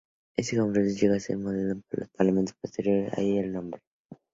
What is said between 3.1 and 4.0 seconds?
de ahí el nombre.